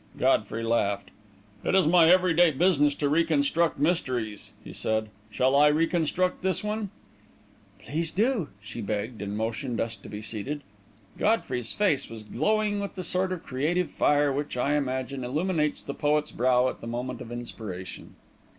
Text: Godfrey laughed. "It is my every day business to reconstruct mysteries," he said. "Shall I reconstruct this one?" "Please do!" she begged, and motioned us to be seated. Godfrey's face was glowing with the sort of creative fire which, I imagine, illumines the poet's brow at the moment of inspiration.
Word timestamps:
Godfrey 0.17 0.63
laughed. 0.63 1.11
"It 1.63 1.75
is 1.75 1.87
my 1.87 2.09
every 2.09 2.33
day 2.33 2.49
business 2.49 2.95
to 2.95 3.07
reconstruct 3.07 3.77
mysteries," 3.77 4.49
he 4.63 4.73
said. 4.73 5.09
"Shall 5.29 5.55
I 5.55 5.67
reconstruct 5.67 6.41
this 6.41 6.63
one?" 6.63 6.89
"Please 7.77 8.09
do!" 8.09 8.49
she 8.61 8.81
begged, 8.81 9.21
and 9.21 9.37
motioned 9.37 9.79
us 9.79 9.95
to 9.97 10.09
be 10.09 10.23
seated. 10.23 10.61
Godfrey's 11.19 11.75
face 11.75 12.09
was 12.09 12.23
glowing 12.23 12.79
with 12.79 12.95
the 12.95 13.03
sort 13.03 13.31
of 13.31 13.43
creative 13.43 13.91
fire 13.91 14.33
which, 14.33 14.57
I 14.57 14.73
imagine, 14.73 15.23
illumines 15.23 15.83
the 15.83 15.93
poet's 15.93 16.31
brow 16.31 16.67
at 16.67 16.81
the 16.81 16.87
moment 16.87 17.21
of 17.21 17.31
inspiration. 17.31 18.15